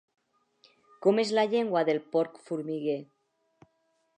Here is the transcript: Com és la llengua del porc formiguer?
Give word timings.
Com 1.05 1.21
és 1.23 1.33
la 1.39 1.43
llengua 1.51 1.83
del 1.91 2.01
porc 2.15 2.41
formiguer? 2.49 2.97